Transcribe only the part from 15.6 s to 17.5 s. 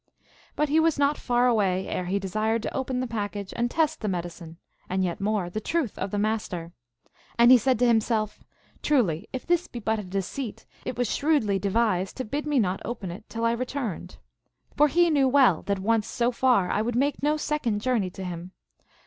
that once so far I would make no